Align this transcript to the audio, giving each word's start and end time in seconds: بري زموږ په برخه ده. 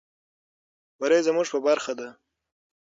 بري 0.99 1.19
زموږ 1.27 1.47
په 1.53 1.59
برخه 1.67 1.93
ده. 1.99 2.09